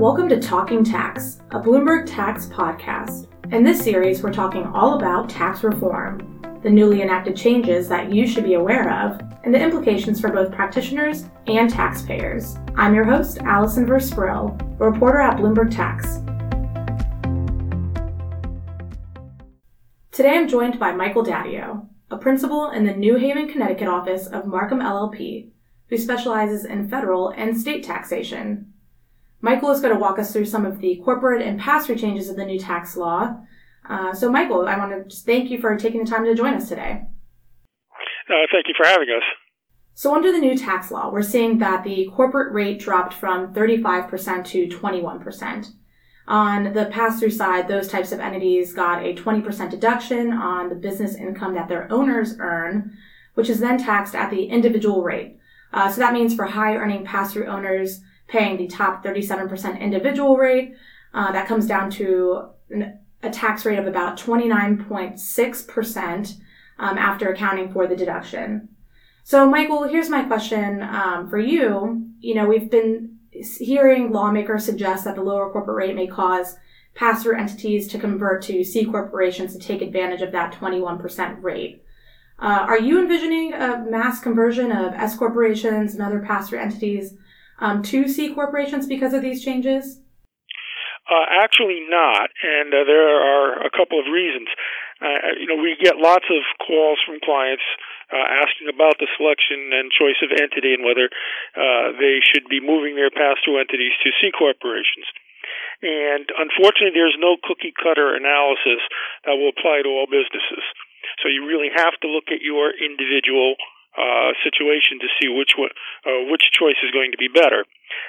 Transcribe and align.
Welcome 0.00 0.28
to 0.28 0.40
Talking 0.40 0.82
Tax, 0.82 1.38
a 1.52 1.60
Bloomberg 1.60 2.04
Tax 2.04 2.46
podcast. 2.46 3.28
In 3.52 3.62
this 3.62 3.80
series, 3.80 4.22
we're 4.22 4.32
talking 4.32 4.66
all 4.66 4.98
about 4.98 5.30
tax 5.30 5.62
reform, 5.62 6.42
the 6.62 6.68
newly 6.68 7.00
enacted 7.00 7.36
changes 7.36 7.88
that 7.88 8.12
you 8.12 8.26
should 8.26 8.44
be 8.44 8.54
aware 8.54 8.92
of, 8.92 9.18
and 9.44 9.54
the 9.54 9.58
implications 9.58 10.20
for 10.20 10.30
both 10.30 10.52
practitioners 10.52 11.24
and 11.46 11.70
taxpayers. 11.70 12.58
I'm 12.74 12.94
your 12.94 13.04
host, 13.04 13.38
Allyson 13.42 13.86
Versprille, 13.86 14.60
a 14.80 14.90
reporter 14.90 15.20
at 15.20 15.38
Bloomberg 15.38 15.74
Tax. 15.74 16.16
Today 20.10 20.36
I'm 20.36 20.48
joined 20.48 20.78
by 20.78 20.92
Michael 20.92 21.22
D'Addio, 21.22 21.88
a 22.10 22.18
principal 22.18 22.72
in 22.72 22.84
the 22.84 22.92
New 22.92 23.16
Haven, 23.16 23.48
Connecticut 23.48 23.88
office 23.88 24.26
of 24.26 24.44
Marcum 24.44 24.82
LLP, 24.82 25.53
who 25.88 25.98
specializes 25.98 26.64
in 26.64 26.88
federal 26.88 27.30
and 27.30 27.58
state 27.58 27.84
taxation. 27.84 28.72
Michael 29.40 29.70
is 29.70 29.80
going 29.80 29.92
to 29.92 30.00
walk 30.00 30.18
us 30.18 30.32
through 30.32 30.46
some 30.46 30.64
of 30.64 30.80
the 30.80 31.00
corporate 31.04 31.42
and 31.42 31.60
pass-through 31.60 31.96
changes 31.96 32.28
of 32.28 32.36
the 32.36 32.46
new 32.46 32.58
tax 32.58 32.96
law. 32.96 33.36
Uh, 33.88 34.14
so, 34.14 34.30
Michael, 34.30 34.66
I 34.66 34.78
want 34.78 34.92
to 34.92 35.08
just 35.08 35.26
thank 35.26 35.50
you 35.50 35.60
for 35.60 35.76
taking 35.76 36.04
the 36.04 36.10
time 36.10 36.24
to 36.24 36.34
join 36.34 36.54
us 36.54 36.68
today. 36.68 37.02
Uh, 38.28 38.46
thank 38.50 38.66
you 38.68 38.74
for 38.76 38.86
having 38.86 39.08
us. 39.14 39.22
So, 39.92 40.14
under 40.14 40.32
the 40.32 40.38
new 40.38 40.56
tax 40.56 40.90
law, 40.90 41.10
we're 41.10 41.22
seeing 41.22 41.58
that 41.58 41.84
the 41.84 42.10
corporate 42.14 42.54
rate 42.54 42.80
dropped 42.80 43.12
from 43.12 43.52
35% 43.52 44.44
to 44.46 44.66
21%. 44.66 45.66
On 46.26 46.72
the 46.72 46.86
pass 46.86 47.20
through 47.20 47.30
side, 47.30 47.68
those 47.68 47.88
types 47.88 48.10
of 48.10 48.20
entities 48.20 48.72
got 48.72 49.04
a 49.04 49.14
20% 49.14 49.70
deduction 49.70 50.32
on 50.32 50.70
the 50.70 50.74
business 50.74 51.14
income 51.16 51.54
that 51.54 51.68
their 51.68 51.86
owners 51.92 52.36
earn, 52.38 52.96
which 53.34 53.50
is 53.50 53.60
then 53.60 53.76
taxed 53.76 54.14
at 54.14 54.30
the 54.30 54.46
individual 54.46 55.02
rate. 55.02 55.38
Uh, 55.74 55.90
so 55.90 56.00
that 56.00 56.14
means 56.14 56.34
for 56.34 56.46
high 56.46 56.76
earning 56.76 57.04
pass 57.04 57.32
through 57.32 57.46
owners, 57.46 58.00
paying 58.28 58.56
the 58.56 58.68
top 58.68 59.04
37% 59.04 59.80
individual 59.80 60.36
rate. 60.36 60.76
Uh, 61.12 61.32
that 61.32 61.48
comes 61.48 61.66
down 61.66 61.90
to 61.90 62.44
a 63.22 63.30
tax 63.30 63.66
rate 63.66 63.78
of 63.78 63.86
about 63.86 64.18
29.6% 64.18 66.36
um, 66.78 66.96
after 66.96 67.28
accounting 67.28 67.70
for 67.72 67.88
the 67.88 67.96
deduction. 67.96 68.68
So, 69.24 69.46
Michael, 69.48 69.84
here's 69.84 70.08
my 70.08 70.24
question 70.24 70.82
um, 70.82 71.28
for 71.28 71.38
you. 71.38 72.08
You 72.20 72.36
know, 72.36 72.46
we've 72.46 72.70
been 72.70 73.18
hearing 73.58 74.12
lawmakers 74.12 74.64
suggest 74.64 75.04
that 75.04 75.16
the 75.16 75.22
lower 75.22 75.50
corporate 75.50 75.76
rate 75.76 75.96
may 75.96 76.06
cause 76.06 76.54
pass-through 76.94 77.36
entities 77.36 77.88
to 77.88 77.98
convert 77.98 78.42
to 78.42 78.62
C 78.62 78.84
corporations 78.84 79.54
to 79.54 79.58
take 79.58 79.82
advantage 79.82 80.22
of 80.22 80.30
that 80.32 80.54
21% 80.54 81.42
rate. 81.42 81.83
Uh, 82.38 82.66
are 82.68 82.80
you 82.80 83.00
envisioning 83.00 83.54
a 83.54 83.84
mass 83.88 84.20
conversion 84.20 84.72
of 84.72 84.92
S 84.94 85.16
corporations 85.16 85.94
and 85.94 86.02
other 86.02 86.20
pass-through 86.20 86.58
entities 86.58 87.14
um, 87.60 87.82
to 87.82 88.08
C 88.08 88.34
corporations 88.34 88.86
because 88.86 89.14
of 89.14 89.22
these 89.22 89.44
changes? 89.44 90.00
Uh, 91.04 91.44
actually, 91.44 91.84
not, 91.88 92.30
and 92.42 92.72
uh, 92.72 92.84
there 92.88 93.20
are 93.20 93.60
a 93.60 93.70
couple 93.70 94.00
of 94.00 94.08
reasons. 94.10 94.48
Uh, 95.04 95.36
you 95.38 95.46
know, 95.46 95.60
we 95.60 95.76
get 95.76 96.00
lots 96.00 96.24
of 96.32 96.42
calls 96.64 96.98
from 97.04 97.20
clients 97.20 97.62
uh, 98.08 98.24
asking 98.40 98.72
about 98.72 98.96
the 98.98 99.06
selection 99.16 99.70
and 99.76 99.92
choice 99.92 100.16
of 100.24 100.32
entity 100.32 100.72
and 100.72 100.80
whether 100.80 101.12
uh, 101.54 101.92
they 102.00 102.24
should 102.24 102.48
be 102.48 102.58
moving 102.58 102.96
their 102.96 103.12
pass-through 103.12 103.60
entities 103.60 103.92
to 104.02 104.10
C 104.20 104.32
corporations. 104.32 105.04
And 105.82 106.28
unfortunately, 106.30 106.94
there's 106.94 107.18
no 107.18 107.36
cookie 107.42 107.74
cutter 107.74 108.14
analysis 108.14 108.82
that 109.26 109.34
will 109.34 109.50
apply 109.50 109.82
to 109.82 109.90
all 109.90 110.06
businesses. 110.06 110.64
So 111.22 111.28
you 111.28 111.46
really 111.46 111.70
have 111.74 111.94
to 112.02 112.08
look 112.08 112.30
at 112.30 112.40
your 112.40 112.72
individual 112.72 113.56
uh, 113.94 114.34
situation 114.42 114.98
to 114.98 115.08
see 115.20 115.30
which 115.30 115.54
one, 115.54 115.70
uh, 116.02 116.26
which 116.26 116.50
choice 116.50 116.78
is 116.82 116.90
going 116.90 117.14
to 117.14 117.20
be 117.20 117.30
better. 117.30 117.62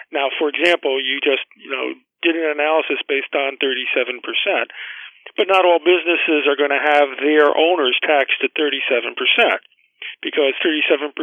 Now, 0.09 0.33
for 0.39 0.49
example, 0.49 0.97
you 0.97 1.21
just 1.21 1.45
you 1.53 1.69
know 1.69 1.93
did 2.25 2.33
an 2.33 2.58
analysis 2.58 2.97
based 3.05 3.33
on 3.38 3.61
37 3.61 4.25
percent, 4.25 4.73
but 5.38 5.45
not 5.45 5.61
all 5.61 5.77
businesses 5.77 6.49
are 6.49 6.58
going 6.58 6.73
to 6.73 6.82
have 6.82 7.21
their 7.21 7.53
owners 7.53 7.93
taxed 8.02 8.42
at 8.42 8.58
37 8.58 9.14
percent 9.14 9.61
because 10.21 10.53
37% 10.64 11.15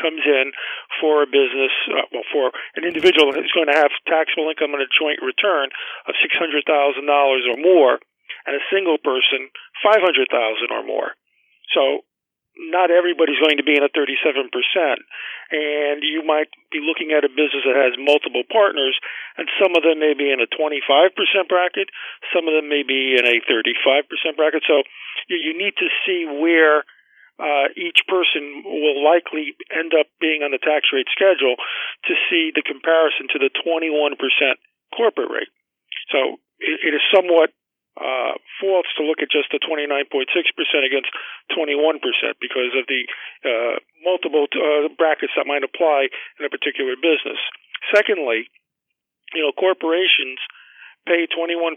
comes 0.00 0.22
in 0.24 0.52
for 1.00 1.22
a 1.22 1.28
business, 1.28 1.74
uh, 1.90 2.06
well, 2.12 2.26
for 2.32 2.50
an 2.76 2.84
individual 2.84 3.32
who's 3.32 3.52
going 3.54 3.70
to 3.70 3.78
have 3.78 3.90
taxable 4.06 4.50
income 4.50 4.74
on 4.74 4.82
a 4.82 4.90
joint 4.90 5.22
return 5.22 5.70
of 6.06 6.14
$600,000 6.18 6.66
or 6.66 7.58
more, 7.60 7.98
and 8.46 8.56
a 8.56 8.64
single 8.72 8.98
person, 8.98 9.50
500,000 9.82 10.26
or 10.70 10.82
more. 10.86 11.12
So 11.74 12.02
not 12.58 12.90
everybody's 12.90 13.40
going 13.40 13.56
to 13.56 13.66
be 13.66 13.78
in 13.78 13.86
a 13.86 13.92
37%. 13.92 14.50
And 15.50 16.02
you 16.02 16.22
might 16.26 16.50
be 16.70 16.82
looking 16.82 17.14
at 17.14 17.24
a 17.24 17.30
business 17.30 17.64
that 17.64 17.78
has 17.78 17.94
multiple 17.96 18.42
partners, 18.50 18.98
and 19.38 19.48
some 19.56 19.74
of 19.74 19.82
them 19.82 19.98
may 19.98 20.14
be 20.14 20.30
in 20.30 20.42
a 20.42 20.50
25% 20.50 21.14
bracket, 21.48 21.88
some 22.34 22.46
of 22.46 22.54
them 22.54 22.68
may 22.68 22.82
be 22.82 23.16
in 23.16 23.24
a 23.26 23.40
35% 23.46 24.36
bracket. 24.36 24.62
So 24.66 24.82
you, 25.28 25.38
you 25.38 25.52
need 25.56 25.74
to 25.78 25.88
see 26.06 26.26
where 26.26 26.84
uh, 27.40 27.72
each 27.72 28.04
person 28.04 28.62
will 28.68 29.00
likely 29.00 29.56
end 29.72 29.96
up 29.96 30.06
being 30.20 30.44
on 30.44 30.52
the 30.52 30.60
tax 30.60 30.92
rate 30.92 31.08
schedule 31.08 31.56
to 32.04 32.12
see 32.28 32.52
the 32.52 32.62
comparison 32.62 33.32
to 33.32 33.40
the 33.40 33.48
21% 33.64 34.20
corporate 34.92 35.32
rate. 35.32 35.52
So 36.12 36.36
it, 36.60 36.78
it 36.84 36.92
is 36.92 37.04
somewhat 37.08 37.50
uh, 37.96 38.36
false 38.60 38.86
to 38.96 39.02
look 39.02 39.24
at 39.24 39.32
just 39.32 39.50
the 39.50 39.58
29.6% 39.58 40.04
against 40.84 41.10
21% 41.52 42.00
because 42.40 42.72
of 42.76 42.84
the 42.86 43.02
uh, 43.42 43.76
multiple 44.04 44.46
uh, 44.52 44.92
brackets 44.94 45.32
that 45.36 45.48
might 45.48 45.64
apply 45.64 46.12
in 46.38 46.44
a 46.44 46.52
particular 46.52 46.94
business. 47.00 47.40
Secondly, 47.92 48.48
you 49.34 49.42
know, 49.42 49.52
corporations 49.56 50.38
pay 51.06 51.26
21% 51.26 51.76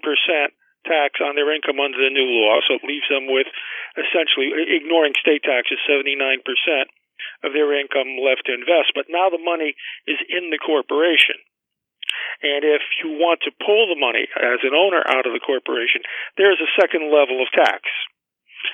tax 0.85 1.19
on 1.23 1.35
their 1.35 1.51
income 1.53 1.79
under 1.79 1.97
the 1.97 2.13
new 2.13 2.29
law, 2.43 2.59
so 2.63 2.79
it 2.79 2.87
leaves 2.87 3.07
them 3.09 3.27
with 3.27 3.47
essentially 3.95 4.51
ignoring 4.73 5.15
state 5.19 5.43
taxes 5.43 5.79
79% 5.89 6.43
of 7.43 7.53
their 7.53 7.71
income 7.77 8.19
left 8.19 8.47
to 8.47 8.53
invest. 8.53 8.95
But 8.95 9.11
now 9.11 9.29
the 9.29 9.41
money 9.41 9.75
is 10.07 10.19
in 10.29 10.49
the 10.49 10.59
corporation. 10.59 11.39
And 12.43 12.67
if 12.67 12.83
you 12.99 13.15
want 13.15 13.41
to 13.47 13.55
pull 13.63 13.87
the 13.87 13.99
money 13.99 14.27
as 14.35 14.59
an 14.63 14.75
owner 14.75 15.01
out 15.07 15.25
of 15.25 15.33
the 15.33 15.43
corporation, 15.43 16.03
there's 16.35 16.59
a 16.59 16.73
second 16.75 17.07
level 17.07 17.39
of 17.39 17.49
tax. 17.55 17.87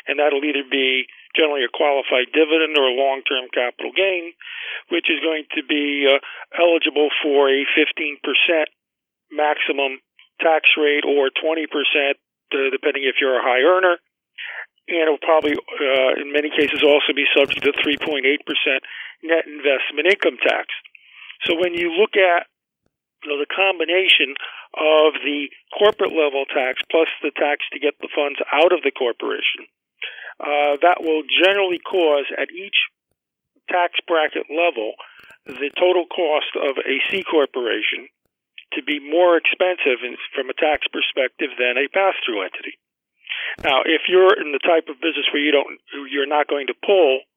And 0.08 0.18
that'll 0.18 0.44
either 0.44 0.66
be 0.66 1.06
generally 1.38 1.66
a 1.66 1.72
qualified 1.72 2.34
dividend 2.34 2.78
or 2.78 2.90
a 2.90 2.98
long 2.98 3.22
term 3.26 3.50
capital 3.54 3.94
gain, 3.94 4.34
which 4.90 5.10
is 5.10 5.22
going 5.22 5.46
to 5.58 5.62
be 5.66 6.10
uh, 6.10 6.18
eligible 6.58 7.10
for 7.22 7.50
a 7.50 7.66
15% 7.78 8.22
maximum 9.32 10.02
tax 10.40 10.66
rate 10.78 11.06
or 11.06 11.30
20%, 11.30 11.68
uh, 11.70 12.70
depending 12.72 13.04
if 13.04 13.22
you're 13.22 13.40
a 13.40 13.44
high 13.44 13.62
earner. 13.62 13.98
And 14.90 15.06
it'll 15.06 15.22
probably, 15.22 15.54
uh, 15.54 16.18
in 16.18 16.34
many 16.34 16.50
cases, 16.50 16.82
also 16.82 17.14
be 17.14 17.26
subject 17.38 17.62
to 17.62 17.72
3.8% 17.78 18.26
net 19.22 19.46
investment 19.46 20.10
income 20.10 20.38
tax. 20.42 20.68
So 21.46 21.56
when 21.56 21.74
you 21.74 21.94
look 21.94 22.18
at 22.18 22.48
you 23.24 23.30
know, 23.30 23.38
the 23.38 23.52
combination 23.52 24.34
of 24.74 25.14
the 25.22 25.50
corporate 25.78 26.12
level 26.12 26.46
tax 26.50 26.82
plus 26.90 27.10
the 27.22 27.32
tax 27.36 27.66
to 27.74 27.80
get 27.80 27.94
the 28.02 28.10
funds 28.16 28.40
out 28.52 28.74
of 28.74 28.82
the 28.82 28.92
corporation, 28.92 29.70
uh, 30.40 30.80
that 30.82 31.04
will 31.04 31.24
generally 31.28 31.80
cause 31.80 32.26
at 32.38 32.50
each 32.50 32.76
tax 33.70 33.94
bracket 34.08 34.50
level 34.50 34.94
the 35.46 35.70
total 35.78 36.06
cost 36.10 36.54
of 36.58 36.78
a 36.82 36.96
C 37.10 37.24
corporation 37.24 38.10
to 38.80 38.84
be 38.88 39.04
more 39.04 39.36
expensive 39.36 40.00
in, 40.02 40.16
from 40.32 40.48
a 40.48 40.56
tax 40.56 40.88
perspective 40.88 41.52
than 41.60 41.76
a 41.76 41.92
pass-through 41.92 42.48
entity. 42.48 42.80
Now, 43.62 43.84
if 43.84 44.08
you're 44.08 44.40
in 44.40 44.56
the 44.56 44.64
type 44.64 44.88
of 44.88 45.04
business 45.04 45.28
where 45.30 45.44
you 45.44 45.52
don't, 45.52 45.78
you're 46.08 46.30
not 46.30 46.48
going 46.48 46.72
to 46.72 46.78
pull 46.80 47.28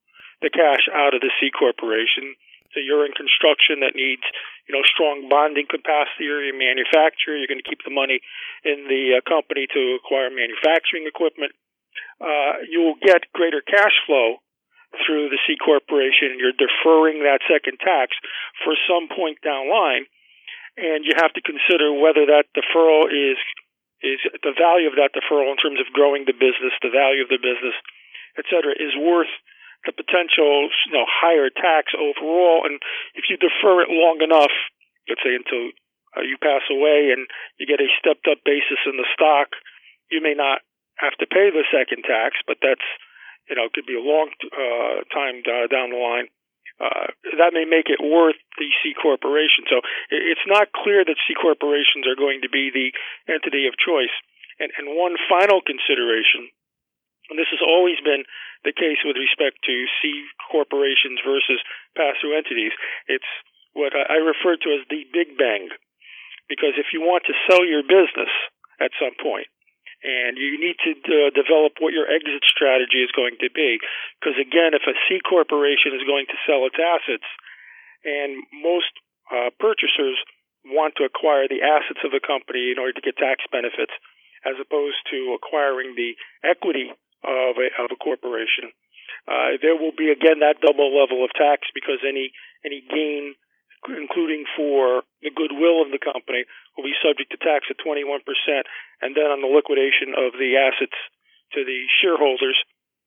the 0.41 0.51
cash 0.51 0.87
out 0.91 1.15
of 1.15 1.21
the 1.21 1.35
C 1.39 1.51
corporation, 1.51 2.39
so 2.73 2.81
you're 2.81 3.05
in 3.05 3.13
construction 3.13 3.85
that 3.85 3.99
needs 3.99 4.25
you 4.67 4.73
know, 4.75 4.83
strong 4.87 5.29
bonding 5.29 5.67
capacity 5.69 6.31
or 6.31 6.41
your 6.41 6.56
manufacturer. 6.56 7.37
You're 7.37 7.50
going 7.50 7.62
to 7.62 7.69
keep 7.69 7.83
the 7.85 7.93
money 7.93 8.23
in 8.65 8.87
the 8.88 9.19
uh, 9.19 9.23
company 9.27 9.67
to 9.69 9.83
acquire 9.99 10.31
manufacturing 10.31 11.05
equipment. 11.05 11.53
Uh, 12.23 12.62
you'll 12.71 12.99
get 13.03 13.27
greater 13.35 13.61
cash 13.61 13.93
flow 14.06 14.38
through 15.05 15.29
the 15.29 15.41
C 15.47 15.59
corporation. 15.59 16.33
And 16.33 16.41
you're 16.41 16.56
deferring 16.56 17.25
that 17.27 17.43
second 17.50 17.83
tax 17.83 18.15
for 18.62 18.73
some 18.87 19.11
point 19.11 19.43
down 19.43 19.69
line, 19.69 20.06
and 20.77 21.05
you 21.05 21.13
have 21.17 21.33
to 21.37 21.43
consider 21.45 21.93
whether 21.93 22.25
that 22.27 22.49
deferral 22.57 23.09
is 23.11 23.39
is 24.03 24.19
the 24.43 24.57
value 24.59 24.91
of 24.91 24.99
that 24.99 25.15
deferral 25.15 25.55
in 25.55 25.61
terms 25.63 25.79
of 25.79 25.87
growing 25.95 26.27
the 26.27 26.35
business, 26.35 26.75
the 26.83 26.91
value 26.91 27.23
of 27.23 27.31
the 27.31 27.39
business, 27.39 27.77
et 28.35 28.43
cetera, 28.51 28.75
is 28.75 28.91
worth 28.99 29.31
the 29.87 29.95
potential 29.95 30.71
you 30.89 30.95
know 30.95 31.07
higher 31.07 31.51
tax 31.51 31.95
overall. 31.95 32.67
And 32.67 32.83
if 33.15 33.31
you 33.31 33.37
defer 33.39 33.83
it 33.83 33.91
long 33.91 34.19
enough, 34.23 34.55
let's 35.07 35.23
say 35.23 35.35
until 35.35 35.71
uh, 36.17 36.25
you 36.27 36.37
pass 36.41 36.67
away 36.71 37.15
and 37.15 37.27
you 37.59 37.67
get 37.67 37.81
a 37.81 37.89
stepped 37.99 38.27
up 38.29 38.43
basis 38.45 38.81
in 38.87 38.97
the 38.97 39.09
stock, 39.15 39.55
you 40.11 40.21
may 40.21 40.35
not 40.35 40.61
have 41.01 41.17
to 41.19 41.27
pay 41.27 41.51
the 41.51 41.65
second 41.73 42.05
tax, 42.05 42.37
but 42.47 42.59
that's 42.63 42.85
you 43.49 43.57
know 43.57 43.69
could 43.73 43.87
be 43.87 43.99
a 43.99 44.03
long 44.03 44.31
uh, 44.51 45.05
time 45.13 45.43
uh, 45.47 45.67
down 45.69 45.91
the 45.91 46.01
line. 46.01 46.29
Uh, 46.81 47.13
that 47.37 47.53
may 47.53 47.65
make 47.65 47.93
it 47.93 48.01
worth 48.01 48.39
the 48.57 48.71
C 48.81 48.95
corporation. 48.97 49.69
So 49.69 49.81
it's 50.11 50.47
not 50.47 50.73
clear 50.73 51.05
that 51.05 51.21
C 51.29 51.35
corporations 51.35 52.07
are 52.09 52.19
going 52.19 52.41
to 52.43 52.51
be 52.53 52.71
the 52.73 52.93
entity 53.29 53.67
of 53.67 53.77
choice. 53.81 54.13
And, 54.61 54.71
and 54.79 54.97
one 54.97 55.17
final 55.29 55.65
consideration, 55.65 56.53
and 57.33 57.41
this 57.41 57.51
has 57.51 57.65
always 57.65 57.99
been 58.05 58.25
the 58.63 58.77
case 58.77 59.01
with 59.03 59.17
respect 59.17 59.59
to 59.65 59.75
C 60.01 60.29
corporations 60.51 61.19
versus 61.25 61.59
pass-through 61.97 62.37
entities, 62.37 62.73
it's 63.09 63.27
what 63.73 63.97
I 63.97 64.21
refer 64.21 64.61
to 64.61 64.69
as 64.77 64.85
the 64.93 65.09
Big 65.11 65.35
Bang. 65.41 65.73
Because 66.49 66.77
if 66.77 66.93
you 66.93 67.01
want 67.01 67.25
to 67.27 67.41
sell 67.49 67.65
your 67.65 67.83
business 67.83 68.29
at 68.79 68.93
some 69.01 69.17
point, 69.17 69.49
and 70.02 70.34
you 70.34 70.58
need 70.58 70.76
to 70.82 70.93
uh, 70.99 71.31
develop 71.31 71.78
what 71.78 71.94
your 71.94 72.10
exit 72.10 72.43
strategy 72.43 73.06
is 73.06 73.14
going 73.14 73.38
to 73.38 73.50
be. 73.54 73.78
Because 74.19 74.34
again, 74.34 74.75
if 74.75 74.82
a 74.87 74.99
C 75.06 75.22
corporation 75.22 75.94
is 75.94 76.02
going 76.02 76.26
to 76.26 76.43
sell 76.43 76.66
its 76.66 76.78
assets, 76.78 77.26
and 78.02 78.43
most 78.50 78.90
uh, 79.31 79.54
purchasers 79.62 80.19
want 80.66 80.99
to 80.99 81.06
acquire 81.06 81.46
the 81.46 81.62
assets 81.62 82.02
of 82.02 82.14
a 82.14 82.22
company 82.22 82.75
in 82.75 82.78
order 82.82 82.94
to 82.99 83.02
get 83.02 83.19
tax 83.19 83.46
benefits, 83.50 83.94
as 84.43 84.58
opposed 84.58 84.99
to 85.10 85.38
acquiring 85.38 85.94
the 85.94 86.19
equity 86.43 86.90
of 87.22 87.54
a, 87.58 87.70
of 87.78 87.94
a 87.94 87.99
corporation, 87.99 88.75
uh, 89.31 89.54
there 89.62 89.78
will 89.78 89.94
be 89.94 90.10
again 90.10 90.43
that 90.43 90.58
double 90.58 90.90
level 90.90 91.22
of 91.22 91.31
tax 91.38 91.70
because 91.75 92.02
any 92.02 92.34
any 92.66 92.82
gain 92.82 93.38
including 93.90 94.46
for 94.55 95.02
the 95.23 95.34
goodwill 95.34 95.82
of 95.82 95.90
the 95.90 95.99
company, 95.99 96.46
will 96.76 96.87
be 96.87 96.94
subject 97.02 97.34
to 97.34 97.38
tax 97.43 97.67
at 97.70 97.82
21%. 97.82 98.23
And 99.02 99.14
then 99.14 99.29
on 99.31 99.43
the 99.43 99.50
liquidation 99.50 100.14
of 100.14 100.38
the 100.38 100.55
assets 100.55 100.96
to 101.55 101.64
the 101.67 101.81
shareholders, 102.00 102.58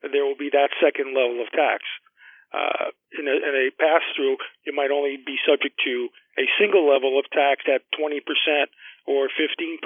there 0.04 0.26
will 0.28 0.38
be 0.38 0.52
that 0.52 0.76
second 0.84 1.16
level 1.16 1.40
of 1.42 1.50
tax. 1.56 1.84
Uh, 2.54 2.94
in, 3.20 3.28
a, 3.28 3.36
in 3.36 3.54
a 3.68 3.74
pass 3.76 4.04
through, 4.16 4.38
you 4.64 4.72
might 4.72 4.92
only 4.94 5.18
be 5.20 5.36
subject 5.44 5.76
to 5.84 6.08
a 6.40 6.46
single 6.60 6.88
level 6.88 7.18
of 7.20 7.28
tax 7.32 7.66
at 7.68 7.84
20% 7.96 8.22
or 9.08 9.28
15%, 9.28 9.82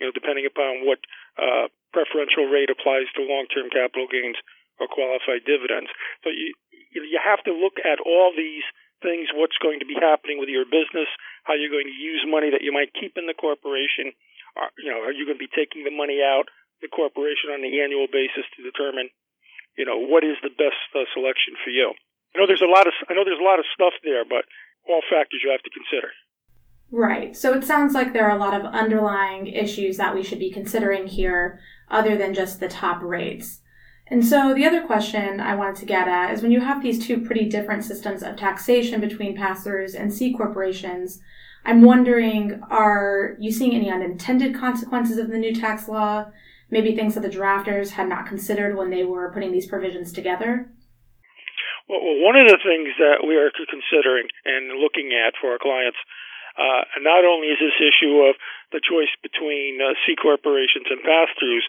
you 0.00 0.06
know, 0.06 0.12
depending 0.14 0.46
upon 0.46 0.86
what 0.86 0.98
uh, 1.38 1.68
preferential 1.92 2.48
rate 2.50 2.70
applies 2.70 3.06
to 3.14 3.22
long 3.22 3.46
term 3.52 3.70
capital 3.70 4.08
gains 4.10 4.36
or 4.80 4.88
qualified 4.88 5.44
dividends. 5.46 5.88
So 6.24 6.30
you, 6.30 6.52
you 6.92 7.20
have 7.22 7.44
to 7.44 7.52
look 7.52 7.78
at 7.84 8.00
all 8.00 8.32
these 8.34 8.64
things, 9.02 9.28
what's 9.34 9.58
going 9.60 9.80
to 9.80 9.88
be 9.88 9.96
happening 9.96 10.38
with 10.40 10.48
your 10.48 10.64
business, 10.64 11.08
how 11.44 11.54
you're 11.54 11.72
going 11.72 11.88
to 11.88 11.98
use 11.98 12.24
money 12.26 12.50
that 12.50 12.64
you 12.64 12.72
might 12.72 12.94
keep 12.96 13.16
in 13.16 13.26
the 13.26 13.36
corporation. 13.36 14.12
Are, 14.56 14.72
you 14.80 14.88
know, 14.88 15.04
are 15.04 15.12
you 15.12 15.28
going 15.28 15.36
to 15.36 15.46
be 15.46 15.52
taking 15.52 15.84
the 15.84 15.94
money 15.94 16.24
out 16.24 16.48
the 16.80 16.88
corporation 16.88 17.52
on 17.52 17.60
the 17.64 17.80
annual 17.80 18.08
basis 18.08 18.44
to 18.56 18.64
determine, 18.64 19.08
you 19.76 19.84
know, 19.84 19.96
what 19.96 20.24
is 20.24 20.36
the 20.42 20.52
best 20.52 20.80
uh, 20.96 21.04
selection 21.12 21.56
for 21.64 21.70
you? 21.70 21.92
I 22.34 22.40
know 22.40 22.46
there's 22.46 22.64
a 22.64 22.68
lot 22.68 22.86
of 22.86 22.92
I 23.08 23.14
know 23.14 23.24
there's 23.24 23.40
a 23.40 23.44
lot 23.44 23.58
of 23.58 23.64
stuff 23.72 23.94
there, 24.04 24.24
but 24.24 24.44
all 24.88 25.00
factors 25.08 25.40
you 25.42 25.50
have 25.50 25.64
to 25.64 25.72
consider. 25.72 26.12
Right. 26.90 27.34
So 27.36 27.52
it 27.54 27.64
sounds 27.64 27.94
like 27.94 28.12
there 28.12 28.28
are 28.28 28.36
a 28.36 28.40
lot 28.40 28.54
of 28.54 28.66
underlying 28.66 29.46
issues 29.46 29.96
that 29.96 30.14
we 30.14 30.22
should 30.22 30.38
be 30.38 30.52
considering 30.52 31.06
here, 31.06 31.60
other 31.90 32.16
than 32.16 32.34
just 32.34 32.60
the 32.60 32.68
top 32.68 33.02
rates. 33.02 33.60
And 34.08 34.24
so 34.24 34.54
the 34.54 34.64
other 34.64 34.86
question 34.86 35.40
I 35.40 35.56
wanted 35.56 35.76
to 35.76 35.86
get 35.86 36.06
at 36.06 36.32
is 36.32 36.40
when 36.40 36.52
you 36.52 36.60
have 36.60 36.82
these 36.82 37.04
two 37.04 37.20
pretty 37.20 37.48
different 37.48 37.84
systems 37.84 38.22
of 38.22 38.36
taxation 38.36 39.00
between 39.00 39.36
pass-throughs 39.36 39.98
and 39.98 40.12
C 40.12 40.32
corporations, 40.32 41.20
I'm 41.64 41.82
wondering, 41.82 42.62
are 42.70 43.36
you 43.40 43.50
seeing 43.50 43.74
any 43.74 43.90
unintended 43.90 44.54
consequences 44.54 45.18
of 45.18 45.28
the 45.28 45.38
new 45.38 45.52
tax 45.52 45.88
law? 45.88 46.26
Maybe 46.70 46.94
things 46.94 47.14
that 47.14 47.22
the 47.22 47.28
drafters 47.28 47.90
had 47.90 48.08
not 48.08 48.26
considered 48.26 48.76
when 48.76 48.90
they 48.90 49.02
were 49.02 49.32
putting 49.32 49.50
these 49.50 49.66
provisions 49.66 50.12
together? 50.12 50.70
Well, 51.88 51.98
one 52.22 52.36
of 52.36 52.46
the 52.46 52.58
things 52.62 52.94
that 52.98 53.26
we 53.26 53.34
are 53.34 53.50
considering 53.50 54.26
and 54.44 54.78
looking 54.78 55.10
at 55.14 55.34
for 55.40 55.52
our 55.52 55.58
clients 55.58 55.98
uh, 56.58 56.82
not 57.02 57.24
only 57.24 57.48
is 57.48 57.58
this 57.60 57.78
issue 57.78 58.22
of 58.22 58.34
the 58.72 58.82
choice 58.82 59.12
between 59.22 59.78
uh, 59.78 59.94
C 60.04 60.18
corporations 60.18 60.90
and 60.90 61.02
pass 61.02 61.30
throughs, 61.38 61.66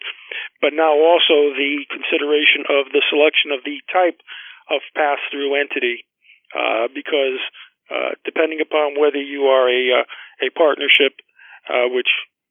but 0.60 0.74
now 0.74 0.98
also 0.98 1.54
the 1.54 1.86
consideration 1.90 2.66
of 2.66 2.90
the 2.90 3.02
selection 3.06 3.54
of 3.54 3.62
the 3.62 3.78
type 3.92 4.18
of 4.70 4.82
pass 4.94 5.18
through 5.30 5.54
entity, 5.54 6.04
uh, 6.52 6.88
because 6.92 7.40
uh, 7.88 8.18
depending 8.24 8.60
upon 8.60 8.98
whether 9.00 9.20
you 9.20 9.48
are 9.48 9.68
a 9.68 10.02
uh, 10.02 10.06
a 10.44 10.48
partnership, 10.52 11.16
uh, 11.68 11.88
which 11.88 12.10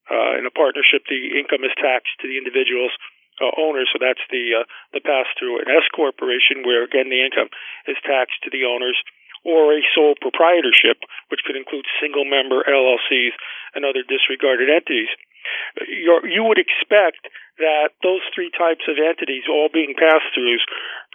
in 0.09 0.47
a 0.47 0.53
partnership 0.53 1.03
the 1.11 1.35
income 1.35 1.67
is 1.67 1.75
taxed 1.75 2.15
to 2.21 2.27
the 2.27 2.39
individual's 2.39 2.95
owners, 3.59 3.89
so 3.91 3.99
that's 3.99 4.23
the 4.31 4.65
the 4.93 5.03
pass 5.03 5.27
through. 5.37 5.59
An 5.61 5.69
S 5.69 5.85
corporation, 5.93 6.63
where 6.65 6.83
again 6.87 7.11
the 7.11 7.21
income 7.21 7.51
is 7.85 7.99
taxed 8.01 8.39
to 8.43 8.49
the 8.49 8.65
owners 8.65 8.97
or 9.47 9.71
a 9.71 9.79
sole 9.95 10.19
proprietorship, 10.19 10.99
which 11.31 11.39
could 11.47 11.55
include 11.55 11.87
single 12.03 12.27
member 12.27 12.67
LLCs 12.67 13.31
and 13.71 13.87
other 13.87 14.03
disregarded 14.03 14.67
entities. 14.67 15.07
You're, 15.87 16.27
you 16.27 16.43
would 16.43 16.59
expect 16.59 17.31
that 17.57 17.95
those 18.03 18.19
three 18.35 18.51
types 18.51 18.83
of 18.91 18.99
entities, 18.99 19.47
all 19.47 19.71
being 19.71 19.95
pass 19.95 20.19
throughs, 20.35 20.61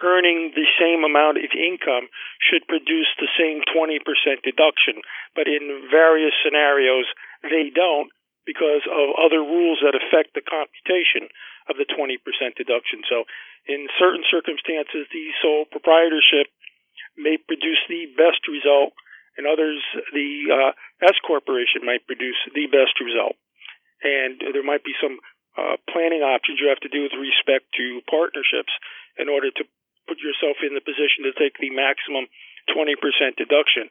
earning 0.00 0.56
the 0.56 0.64
same 0.81 1.05
amount 1.05 1.44
of 1.44 1.52
income 1.52 2.08
should 2.40 2.64
produce 2.67 3.12
the 3.20 3.29
same 3.37 3.61
20% 3.69 4.00
deduction. 4.40 5.05
But 5.37 5.46
in 5.46 5.87
various 5.93 6.32
scenarios, 6.40 7.05
they 7.44 7.69
don't 7.69 8.08
because 8.49 8.82
of 8.88 9.14
other 9.20 9.38
rules 9.44 9.78
that 9.85 9.94
affect 9.94 10.35
the 10.35 10.43
computation 10.43 11.31
of 11.70 11.78
the 11.78 11.87
20% 11.87 12.19
deduction. 12.58 13.06
So 13.06 13.23
in 13.70 13.87
certain 14.00 14.26
circumstances, 14.26 15.06
the 15.14 15.31
sole 15.38 15.69
proprietorship 15.70 16.50
may 17.17 17.37
produce 17.37 17.81
the 17.88 18.09
best 18.17 18.44
result, 18.49 18.93
and 19.37 19.49
others, 19.49 19.81
the 20.12 20.31
uh, 20.53 20.70
S 21.09 21.17
corporation 21.25 21.85
might 21.85 22.05
produce 22.06 22.37
the 22.53 22.69
best 22.69 23.00
result. 23.00 23.37
And 24.05 24.43
there 24.53 24.67
might 24.67 24.85
be 24.85 24.93
some 25.00 25.19
uh, 25.56 25.76
planning 25.88 26.20
options 26.20 26.61
you 26.61 26.69
have 26.69 26.82
to 26.85 26.93
do 26.93 27.05
with 27.05 27.17
respect 27.17 27.70
to 27.76 28.05
partnerships 28.09 28.73
in 29.17 29.29
order 29.29 29.53
to 29.53 29.64
put 30.09 30.19
yourself 30.20 30.61
in 30.61 30.75
the 30.75 30.85
position 30.85 31.25
to 31.25 31.32
take 31.37 31.56
the 31.56 31.70
maximum 31.70 32.29
20% 32.73 32.99
deduction. 33.37 33.88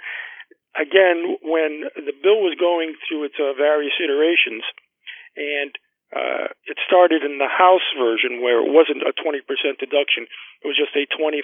Again, 0.76 1.38
when 1.44 1.90
the 1.96 2.16
bill 2.16 2.40
was 2.44 2.56
going 2.60 2.96
through 3.08 3.28
its 3.28 3.40
uh, 3.40 3.54
various 3.58 3.96
iterations, 4.00 4.64
and 5.36 5.72
uh, 6.12 6.52
it 6.68 6.76
started 6.84 7.24
in 7.24 7.40
the 7.40 7.48
House 7.48 7.88
version 7.96 8.44
where 8.44 8.60
it 8.60 8.68
wasn't 8.68 9.08
a 9.08 9.16
20% 9.16 9.48
deduction, 9.80 10.28
it 10.60 10.68
was 10.68 10.76
just 10.76 10.92
a 10.96 11.08
25% 11.08 11.40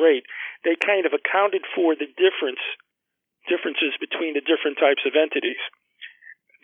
rate. 0.00 0.24
They 0.64 0.76
kind 0.80 1.04
of 1.04 1.12
accounted 1.12 1.68
for 1.76 1.92
the 1.92 2.08
difference 2.16 2.64
differences 3.48 3.96
between 3.96 4.36
the 4.36 4.44
different 4.44 4.76
types 4.76 5.02
of 5.08 5.16
entities. 5.16 5.60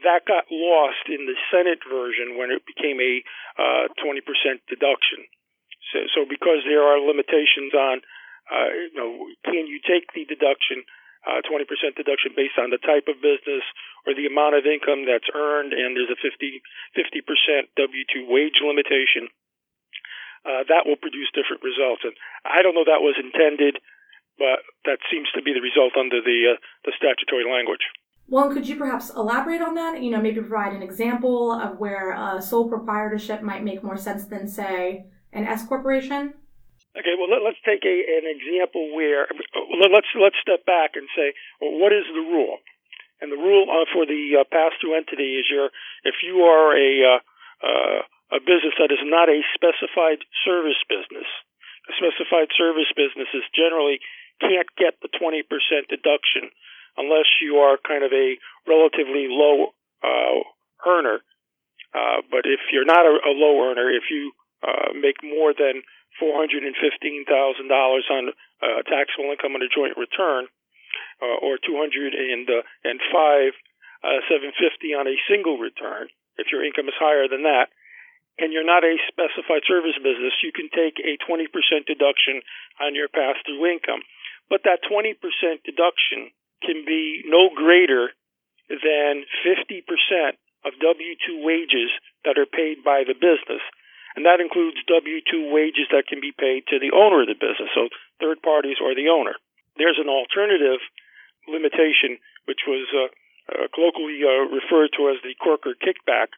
That 0.05 0.29
got 0.29 0.45
lost 0.53 1.09
in 1.09 1.25
the 1.25 1.37
Senate 1.49 1.81
version 1.89 2.37
when 2.37 2.53
it 2.53 2.69
became 2.69 3.01
a 3.01 3.25
uh, 3.57 3.89
20% 3.97 4.21
deduction. 4.69 5.25
So, 5.93 5.99
so 6.13 6.21
because 6.29 6.63
there 6.69 6.85
are 6.85 7.01
limitations 7.01 7.73
on, 7.73 8.05
uh, 8.53 8.71
you 8.93 8.97
know, 8.97 9.11
can 9.49 9.65
you 9.67 9.81
take 9.81 10.13
the 10.13 10.29
deduction 10.29 10.85
uh, 11.27 11.43
20% 11.43 11.67
deduction 11.99 12.33
based 12.39 12.55
on 12.57 12.71
the 12.71 12.79
type 12.79 13.11
of 13.11 13.19
business 13.19 13.67
or 14.07 14.15
the 14.15 14.31
amount 14.31 14.55
of 14.55 14.63
income 14.63 15.05
that's 15.05 15.27
earned, 15.35 15.75
and 15.75 15.99
there's 15.99 16.11
a 16.11 16.19
50, 16.23 16.63
50% 16.95 17.67
W-2 17.75 18.31
wage 18.31 18.63
limitation. 18.63 19.27
Uh, 20.47 20.63
that 20.71 20.87
will 20.87 20.97
produce 20.97 21.27
different 21.35 21.67
results. 21.67 22.07
And 22.07 22.15
I 22.47 22.63
don't 22.63 22.79
know 22.79 22.87
that 22.87 23.03
was 23.03 23.19
intended, 23.19 23.83
but 24.39 24.63
that 24.87 25.03
seems 25.11 25.27
to 25.35 25.43
be 25.43 25.51
the 25.51 25.65
result 25.65 25.99
under 25.99 26.23
the 26.23 26.55
uh, 26.55 26.59
the 26.87 26.95
statutory 26.95 27.43
language. 27.43 27.83
Well, 28.29 28.53
could 28.53 28.69
you 28.69 28.77
perhaps 28.77 29.11
elaborate 29.11 29.63
on 29.63 29.75
that? 29.75 30.03
You 30.03 30.11
know, 30.11 30.21
maybe 30.21 30.41
provide 30.41 30.73
an 30.73 30.83
example 30.83 31.53
of 31.53 31.79
where 31.79 32.13
a 32.13 32.43
sole 32.43 32.69
proprietorship 32.69 33.43
might 33.43 33.65
make 33.65 33.83
more 33.83 33.97
sense 33.97 34.27
than, 34.27 34.47
say, 34.47 35.07
an 35.33 35.47
S 35.47 35.67
corporation. 35.67 36.35
Okay, 36.97 37.13
well 37.13 37.29
let, 37.29 37.45
us 37.45 37.61
take 37.61 37.85
a, 37.85 37.97
an 38.17 38.25
example 38.25 38.97
where 38.97 39.29
let's 39.93 40.09
let's 40.17 40.41
step 40.41 40.65
back 40.65 40.97
and 40.97 41.05
say, 41.13 41.37
well, 41.61 41.77
what 41.77 41.93
is 41.93 42.09
the 42.09 42.25
rule? 42.25 42.57
And 43.21 43.29
the 43.33 43.37
rule 43.37 43.69
uh, 43.69 43.85
for 43.93 44.05
the 44.05 44.41
uh, 44.41 44.45
pass-through 44.49 44.97
entity 44.97 45.37
is 45.37 45.45
your 45.49 45.69
if 46.05 46.25
you 46.25 46.49
are 46.49 46.73
a 46.73 46.91
uh, 47.05 47.21
uh, 47.61 48.01
a 48.37 48.41
business 48.41 48.75
that 48.81 48.89
is 48.89 49.05
not 49.05 49.29
a 49.29 49.45
specified 49.53 50.25
service 50.45 50.81
business, 50.89 51.29
a 51.89 51.93
specified 52.01 52.49
service 52.57 52.89
businesses 52.97 53.45
generally 53.55 54.01
can't 54.41 54.69
get 54.77 54.99
the 55.01 55.09
20% 55.09 55.47
deduction 55.89 56.51
unless 56.97 57.29
you 57.41 57.57
are 57.57 57.79
kind 57.81 58.05
of 58.05 58.13
a 58.13 58.37
relatively 58.67 59.29
low 59.29 59.73
uh, 60.03 60.41
earner. 60.85 61.21
Uh, 61.95 62.21
but 62.29 62.45
if 62.45 62.61
you're 62.73 62.89
not 62.89 63.07
a, 63.07 63.15
a 63.25 63.33
low 63.33 63.63
earner, 63.63 63.89
if 63.89 64.11
you 64.11 64.33
uh, 64.67 64.93
make 64.93 65.23
more 65.23 65.55
than 65.55 65.83
$415,000 66.19 66.75
on 68.11 68.33
uh, 68.63 68.83
taxable 68.89 69.31
income 69.31 69.55
on 69.55 69.63
a 69.63 69.71
joint 69.71 69.97
return, 69.97 70.49
uh, 71.23 71.39
or 71.41 71.59
205 71.63 72.51
uh, 74.05 74.21
750 74.29 74.95
on 74.95 75.07
a 75.07 75.17
single 75.29 75.57
return. 75.59 76.09
If 76.37 76.53
your 76.53 76.65
income 76.65 76.89
is 76.89 76.99
higher 76.99 77.29
than 77.29 77.45
that, 77.45 77.73
and 78.37 78.53
you're 78.53 78.67
not 78.67 78.85
a 78.85 79.01
specified 79.09 79.65
service 79.65 79.97
business, 79.97 80.37
you 80.45 80.53
can 80.53 80.69
take 80.69 81.01
a 81.01 81.17
20% 81.25 81.49
deduction 81.89 82.45
on 82.81 82.95
your 82.95 83.09
pass-through 83.09 83.65
income. 83.65 84.03
but 84.49 84.63
that 84.63 84.79
20% 84.87 85.19
deduction 85.65 86.31
can 86.63 86.85
be 86.87 87.23
no 87.27 87.51
greater 87.51 88.15
than 88.71 89.27
50% 89.43 89.83
of 90.65 90.73
W 90.79 91.15
2 91.27 91.43
wages 91.43 91.91
that 92.25 92.39
are 92.39 92.47
paid 92.47 92.83
by 92.85 93.03
the 93.07 93.15
business. 93.15 93.63
And 94.17 94.25
that 94.25 94.41
includes 94.41 94.81
W 94.89 95.21
2 95.21 95.53
wages 95.53 95.93
that 95.93 96.09
can 96.09 96.25
be 96.25 96.33
paid 96.33 96.65
to 96.73 96.81
the 96.81 96.97
owner 96.97 97.21
of 97.21 97.29
the 97.29 97.37
business, 97.37 97.69
so 97.77 97.93
third 98.17 98.41
parties 98.41 98.81
or 98.81 98.97
the 98.97 99.13
owner. 99.13 99.37
There's 99.77 100.01
an 100.01 100.09
alternative 100.09 100.81
limitation, 101.45 102.17
which 102.49 102.65
was 102.65 102.89
uh, 102.97 103.13
uh, 103.53 103.69
colloquially 103.77 104.25
uh, 104.25 104.49
referred 104.49 104.97
to 104.97 105.13
as 105.13 105.21
the 105.21 105.37
Corker 105.37 105.77
kickback, 105.77 106.33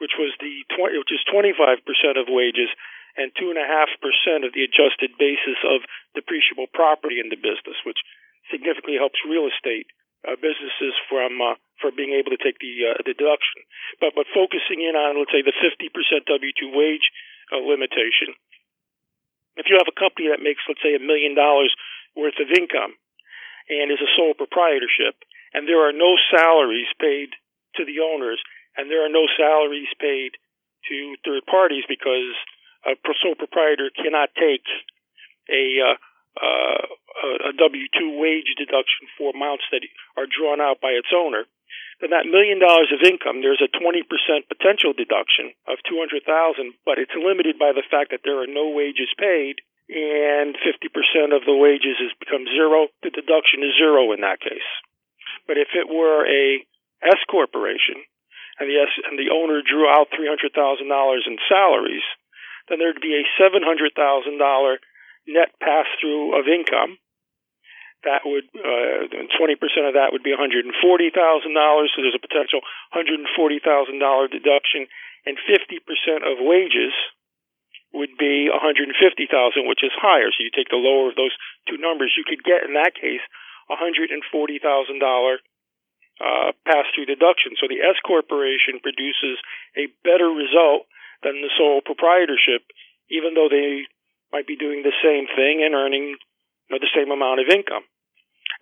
which 0.00 0.16
was 0.16 0.32
the 0.40 0.64
tw- 0.72 0.96
which 0.96 1.12
is 1.12 1.20
25% 1.28 1.84
of 2.16 2.32
wages 2.32 2.72
and 3.20 3.28
two 3.36 3.52
and 3.52 3.60
a 3.60 3.68
half 3.68 3.92
percent 4.00 4.48
of 4.48 4.56
the 4.56 4.64
adjusted 4.64 5.12
basis 5.20 5.60
of 5.60 5.84
depreciable 6.16 6.72
property 6.72 7.20
in 7.20 7.28
the 7.28 7.36
business, 7.36 7.76
which 7.84 8.00
significantly 8.48 8.96
helps 8.96 9.20
real 9.28 9.44
estate 9.44 9.86
uh, 10.26 10.36
businesses 10.36 10.94
from 11.08 11.40
uh, 11.40 11.56
for 11.80 11.88
being 11.90 12.12
able 12.12 12.30
to 12.32 12.40
take 12.40 12.60
the 12.60 12.92
uh, 12.92 13.00
the 13.00 13.16
deduction. 13.16 13.64
But 14.00 14.12
but 14.12 14.28
focusing 14.32 14.84
in 14.84 14.96
on 14.96 15.16
let's 15.16 15.32
say 15.32 15.40
the 15.40 15.56
50% 15.56 15.88
W2 16.28 16.60
wage 16.76 17.06
uh, 17.52 17.60
limitation. 17.60 18.36
If 19.56 19.66
you 19.68 19.76
have 19.80 19.88
a 19.88 19.96
company 19.96 20.28
that 20.28 20.44
makes 20.44 20.64
let's 20.68 20.84
say 20.84 20.96
a 20.96 21.02
million 21.02 21.32
dollars 21.32 21.72
worth 22.16 22.36
of 22.40 22.52
income 22.52 22.96
and 23.70 23.88
is 23.88 24.02
a 24.02 24.10
sole 24.18 24.34
proprietorship, 24.34 25.16
and 25.54 25.64
there 25.64 25.86
are 25.86 25.94
no 25.94 26.18
salaries 26.28 26.90
paid 26.98 27.32
to 27.78 27.86
the 27.86 28.02
owners, 28.02 28.42
and 28.76 28.90
there 28.90 29.06
are 29.06 29.12
no 29.12 29.30
salaries 29.38 29.90
paid 30.00 30.34
to 30.88 31.16
third 31.24 31.44
parties 31.46 31.84
because 31.88 32.34
a 32.86 32.96
sole 33.22 33.36
proprietor 33.36 33.90
cannot 33.94 34.30
take 34.34 34.64
a 35.48 35.80
uh, 35.80 35.96
uh, 36.40 36.82
a 37.48 37.52
W 37.52 37.86
two 37.92 38.18
wage 38.18 38.56
deduction 38.56 39.06
for 39.16 39.32
amounts 39.36 39.64
that 39.70 39.84
are 40.16 40.26
drawn 40.26 40.60
out 40.60 40.80
by 40.80 40.96
its 40.96 41.12
owner. 41.14 41.44
Then 42.00 42.16
that 42.16 42.24
million 42.24 42.58
dollars 42.58 42.88
of 42.96 43.04
income, 43.04 43.44
there's 43.44 43.60
a 43.60 43.68
20% 43.68 44.08
potential 44.48 44.96
deduction 44.96 45.52
of 45.68 45.84
200,000, 45.84 46.24
but 46.88 46.96
it's 46.96 47.12
limited 47.12 47.60
by 47.60 47.76
the 47.76 47.84
fact 47.84 48.10
that 48.10 48.24
there 48.24 48.40
are 48.40 48.48
no 48.48 48.72
wages 48.72 49.12
paid 49.20 49.60
and 49.90 50.54
50% 50.54 51.34
of 51.34 51.42
the 51.44 51.56
wages 51.56 51.98
has 51.98 52.14
become 52.22 52.46
zero. 52.46 52.86
The 53.02 53.10
deduction 53.10 53.66
is 53.66 53.74
zero 53.74 54.14
in 54.14 54.22
that 54.22 54.38
case. 54.38 54.70
But 55.50 55.58
if 55.58 55.74
it 55.74 55.90
were 55.90 56.22
a 56.24 56.62
S 57.02 57.18
corporation 57.26 57.98
and 58.62 58.70
the 58.70 58.78
S, 58.78 58.92
and 59.10 59.18
the 59.18 59.34
owner 59.34 59.66
drew 59.66 59.90
out 59.90 60.14
$300,000 60.14 60.54
in 61.26 61.36
salaries, 61.50 62.06
then 62.68 62.78
there'd 62.78 63.02
be 63.02 63.18
a 63.18 63.26
$700,000 63.34 63.90
net 65.26 65.52
pass 65.60 65.86
through 66.00 66.38
of 66.38 66.48
income. 66.48 66.98
That 68.04 68.24
would, 68.24 68.48
uh, 68.56 69.12
20% 69.36 69.88
of 69.88 69.94
that 69.94 70.12
would 70.12 70.22
be 70.22 70.32
$140,000. 70.32 71.90
So 71.92 72.00
there's 72.00 72.16
a 72.16 72.24
potential 72.24 72.60
$140,000 72.94 74.28
deduction 74.28 74.88
and 75.26 75.36
50% 75.36 76.24
of 76.24 76.40
wages 76.40 76.94
would 77.92 78.16
be 78.16 78.48
150,000, 78.48 79.66
which 79.66 79.82
is 79.82 79.92
higher. 79.98 80.30
So 80.30 80.44
you 80.46 80.50
take 80.54 80.70
the 80.70 80.80
lower 80.80 81.10
of 81.10 81.16
those 81.16 81.34
two 81.68 81.76
numbers, 81.76 82.14
you 82.16 82.24
could 82.24 82.42
get 82.44 82.64
in 82.64 82.74
that 82.74 82.94
case 82.94 83.20
$140,000 83.68 85.36
uh, 86.20 86.52
pass 86.64 86.84
through 86.94 87.06
deduction. 87.06 87.56
So 87.58 87.66
the 87.66 87.80
S 87.80 87.96
corporation 88.06 88.78
produces 88.82 89.40
a 89.76 89.88
better 90.04 90.28
result 90.28 90.86
than 91.22 91.40
the 91.40 91.50
sole 91.56 91.80
proprietorship, 91.80 92.62
even 93.10 93.34
though 93.34 93.48
they 93.50 93.88
might 94.32 94.46
be 94.46 94.56
doing 94.56 94.82
the 94.82 94.94
same 95.02 95.26
thing 95.26 95.62
and 95.62 95.74
earning 95.74 96.16
you 96.16 96.70
know, 96.70 96.78
the 96.78 96.94
same 96.94 97.10
amount 97.10 97.42
of 97.42 97.50
income. 97.50 97.84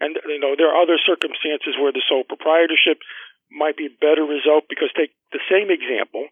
And 0.01 0.17
you 0.29 0.41
know 0.41 0.55
there 0.55 0.71
are 0.71 0.83
other 0.83 0.99
circumstances 1.01 1.75
where 1.77 1.93
the 1.93 2.05
sole 2.07 2.25
proprietorship 2.25 3.03
might 3.51 3.77
be 3.77 3.89
a 3.89 4.01
better 4.01 4.23
result 4.23 4.69
because 4.69 4.93
take 4.95 5.13
the 5.33 5.43
same 5.49 5.73
example, 5.73 6.29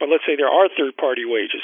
but 0.00 0.08
let's 0.08 0.24
say 0.26 0.34
there 0.34 0.50
are 0.50 0.72
third 0.72 0.96
party 0.96 1.24
wages. 1.24 1.62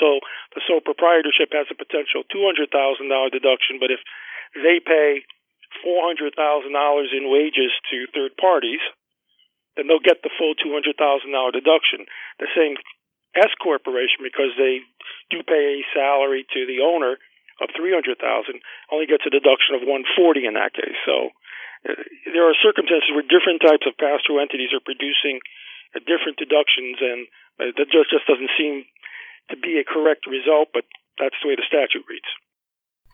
So 0.00 0.24
the 0.56 0.64
sole 0.64 0.80
proprietorship 0.80 1.52
has 1.52 1.68
a 1.68 1.76
potential 1.76 2.24
two 2.32 2.42
hundred 2.48 2.72
thousand 2.72 3.12
dollar 3.12 3.28
deduction, 3.28 3.76
but 3.76 3.92
if 3.92 4.00
they 4.56 4.80
pay 4.80 5.22
four 5.82 6.06
hundred 6.06 6.32
thousand 6.32 6.72
dollars 6.72 7.12
in 7.12 7.28
wages 7.28 7.74
to 7.92 8.08
third 8.14 8.32
parties, 8.40 8.80
then 9.76 9.86
they'll 9.86 10.02
get 10.02 10.22
the 10.22 10.32
full 10.38 10.54
two 10.56 10.72
hundred 10.72 10.96
thousand 10.96 11.36
dollar 11.36 11.52
deduction. 11.52 12.06
The 12.40 12.48
same 12.56 12.80
S 13.34 13.52
corporation 13.60 14.22
because 14.22 14.54
they 14.56 14.80
do 15.30 15.42
pay 15.42 15.82
a 15.82 15.86
salary 15.94 16.46
to 16.54 16.66
the 16.66 16.82
owner 16.82 17.18
of 17.62 17.70
300,000 17.74 18.18
only 18.90 19.06
gets 19.06 19.22
a 19.26 19.30
deduction 19.30 19.78
of 19.78 19.86
140 19.86 20.46
in 20.46 20.54
that 20.54 20.74
case. 20.74 20.98
So 21.06 21.30
uh, 21.86 22.02
there 22.34 22.46
are 22.46 22.56
circumstances 22.58 23.10
where 23.14 23.26
different 23.26 23.62
types 23.62 23.86
of 23.86 23.94
pass-through 23.98 24.42
entities 24.42 24.74
are 24.74 24.82
producing 24.82 25.38
uh, 25.94 26.02
different 26.02 26.38
deductions 26.38 26.98
and 26.98 27.20
uh, 27.62 27.70
that 27.78 27.86
just 27.90 28.10
just 28.10 28.26
doesn't 28.26 28.50
seem 28.58 28.82
to 29.50 29.56
be 29.56 29.78
a 29.78 29.86
correct 29.86 30.26
result, 30.26 30.74
but 30.74 30.82
that's 31.18 31.36
the 31.42 31.48
way 31.48 31.54
the 31.54 31.66
statute 31.66 32.02
reads. 32.08 32.26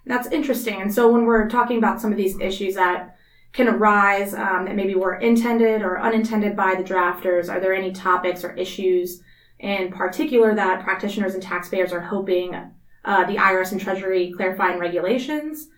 That's 0.07 0.29
interesting. 0.29 0.81
And 0.81 0.93
so 0.93 1.11
when 1.11 1.27
we're 1.27 1.49
talking 1.49 1.77
about 1.77 2.01
some 2.01 2.11
of 2.11 2.17
these 2.17 2.41
issues 2.41 2.75
that 2.75 3.17
can 3.53 3.69
arise 3.69 4.33
um, 4.33 4.65
that 4.65 4.77
maybe 4.77 4.95
were 4.95 5.17
intended 5.17 5.83
or 5.83 6.01
unintended 6.01 6.57
by 6.57 6.75
the 6.75 6.85
drafters, 6.85 7.53
are 7.53 7.61
there 7.61 7.75
any 7.75 7.93
topics 7.93 8.45
or 8.45 8.53
issues 8.55 9.23
in 9.61 9.93
particular 9.93 10.55
that 10.55 10.83
practitioners 10.83 11.35
and 11.35 11.43
taxpayers 11.43 11.93
are 11.93 12.01
hoping 12.01 12.55
uh, 12.55 13.25
the 13.27 13.37
IRS 13.37 13.73
and 13.73 13.81
Treasury 13.81 14.33
clarify 14.35 14.73
in 14.73 14.79
regulations. 14.79 15.69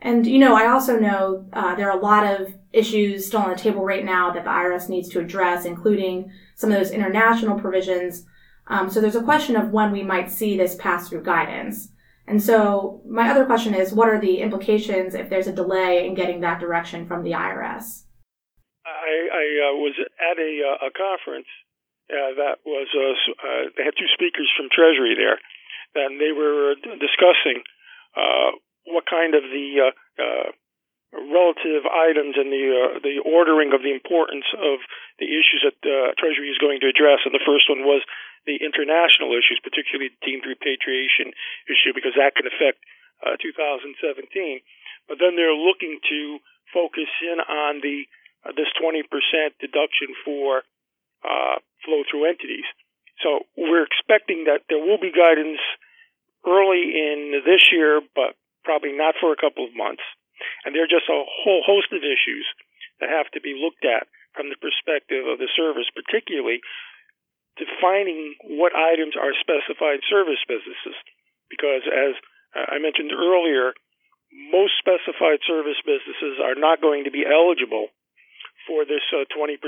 And, 0.00 0.26
you 0.26 0.38
know, 0.38 0.54
I 0.54 0.66
also 0.66 0.98
know 0.98 1.46
uh, 1.52 1.74
there 1.74 1.90
are 1.90 1.98
a 1.98 2.02
lot 2.02 2.26
of 2.26 2.54
issues 2.72 3.26
still 3.26 3.40
on 3.40 3.50
the 3.50 3.56
table 3.56 3.84
right 3.84 4.04
now 4.04 4.32
that 4.32 4.44
the 4.44 4.50
IRS 4.50 4.88
needs 4.88 5.08
to 5.10 5.20
address, 5.20 5.64
including 5.64 6.30
some 6.56 6.70
of 6.70 6.78
those 6.78 6.90
international 6.90 7.58
provisions. 7.58 8.26
Um, 8.66 8.90
so 8.90 9.00
there's 9.00 9.16
a 9.16 9.22
question 9.22 9.56
of 9.56 9.70
when 9.70 9.92
we 9.92 10.02
might 10.02 10.30
see 10.30 10.56
this 10.56 10.74
pass 10.74 11.08
through 11.08 11.22
guidance. 11.22 11.88
And 12.26 12.42
so 12.42 13.02
my 13.06 13.30
other 13.30 13.46
question 13.46 13.74
is, 13.74 13.92
what 13.92 14.08
are 14.08 14.20
the 14.20 14.38
implications 14.38 15.14
if 15.14 15.30
there's 15.30 15.46
a 15.46 15.52
delay 15.52 16.06
in 16.06 16.14
getting 16.14 16.40
that 16.40 16.60
direction 16.60 17.06
from 17.06 17.22
the 17.22 17.32
IRS? 17.32 18.04
I, 18.84 19.28
I 19.32 19.70
uh, 19.70 19.76
was 19.76 19.94
at 19.98 20.38
a, 20.38 20.60
uh, 20.68 20.86
a 20.86 20.90
conference 20.90 21.46
uh, 22.12 22.32
that 22.36 22.56
was 22.64 22.88
uh, 22.92 23.16
uh, 23.40 23.62
they 23.76 23.84
had 23.84 23.96
two 23.96 24.10
speakers 24.12 24.50
from 24.56 24.68
Treasury 24.68 25.16
there, 25.16 25.40
and 25.96 26.20
they 26.20 26.32
were 26.32 26.76
discussing 27.00 27.64
uh, 28.16 28.52
what 28.84 29.08
kind 29.08 29.34
of 29.34 29.42
the 29.48 29.88
uh, 29.88 29.92
uh, 30.20 30.48
relative 31.12 31.84
items 31.84 32.36
and 32.40 32.48
the 32.52 32.64
uh, 32.72 32.92
the 33.04 33.20
ordering 33.24 33.72
of 33.72 33.84
the 33.84 33.92
importance 33.92 34.48
of 34.56 34.80
the 35.20 35.28
issues 35.28 35.64
that 35.64 35.78
uh, 35.84 36.12
Treasury 36.16 36.48
is 36.48 36.60
going 36.60 36.80
to 36.80 36.88
address. 36.88 37.24
And 37.24 37.36
the 37.36 37.44
first 37.44 37.68
one 37.68 37.84
was 37.84 38.00
the 38.48 38.60
international 38.60 39.36
issues, 39.36 39.60
particularly 39.60 40.12
the 40.12 40.22
deemed 40.24 40.48
repatriation 40.48 41.36
issue, 41.68 41.92
because 41.92 42.16
that 42.16 42.34
can 42.34 42.48
affect 42.48 42.80
uh, 43.20 43.36
2017. 43.38 44.64
But 45.06 45.20
then 45.20 45.36
they're 45.36 45.54
looking 45.54 46.00
to 46.08 46.20
focus 46.72 47.10
in 47.20 47.38
on 47.44 47.84
the 47.84 48.08
uh, 48.42 48.56
this 48.56 48.72
20% 48.80 49.06
deduction 49.60 50.16
for 50.24 50.66
uh, 51.24 51.58
flow 51.84 52.02
through 52.10 52.28
entities. 52.28 52.66
So 53.22 53.46
we're 53.56 53.86
expecting 53.86 54.50
that 54.50 54.66
there 54.68 54.82
will 54.82 54.98
be 54.98 55.14
guidance 55.14 55.62
early 56.46 56.90
in 56.90 57.42
this 57.46 57.70
year, 57.70 58.02
but 58.14 58.34
probably 58.64 58.92
not 58.92 59.14
for 59.20 59.30
a 59.32 59.38
couple 59.38 59.64
of 59.64 59.74
months. 59.74 60.02
And 60.66 60.74
there 60.74 60.82
are 60.82 60.90
just 60.90 61.06
a 61.06 61.22
whole 61.22 61.62
host 61.62 61.94
of 61.94 62.02
issues 62.02 62.46
that 62.98 63.10
have 63.10 63.30
to 63.34 63.40
be 63.40 63.54
looked 63.54 63.86
at 63.86 64.10
from 64.34 64.50
the 64.50 64.58
perspective 64.58 65.26
of 65.26 65.38
the 65.38 65.50
service, 65.54 65.86
particularly 65.94 66.62
defining 67.60 68.34
what 68.58 68.74
items 68.74 69.14
are 69.14 69.36
specified 69.38 70.00
service 70.08 70.40
businesses. 70.48 70.96
Because 71.52 71.84
as 71.86 72.16
I 72.56 72.80
mentioned 72.80 73.12
earlier, 73.12 73.76
most 74.32 74.72
specified 74.80 75.44
service 75.44 75.78
businesses 75.84 76.40
are 76.40 76.56
not 76.56 76.80
going 76.80 77.04
to 77.04 77.12
be 77.12 77.28
eligible 77.28 77.92
for 78.66 78.88
this 78.88 79.04
uh, 79.12 79.28
20% 79.28 79.60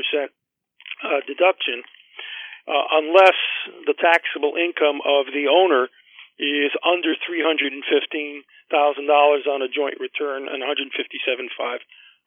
uh, 1.02 1.20
deduction 1.26 1.82
uh, 2.68 2.84
unless 2.96 3.36
the 3.84 3.94
taxable 3.96 4.56
income 4.56 5.00
of 5.04 5.26
the 5.32 5.48
owner 5.50 5.88
is 6.38 6.72
under 6.82 7.14
$315,000 7.22 8.42
on 9.46 9.62
a 9.62 9.70
joint 9.70 10.00
return 10.00 10.48
and 10.48 10.58
one 10.60 10.66
hundred 10.66 10.90
fifty 10.96 11.20
seven 11.22 11.48
five 11.54 11.80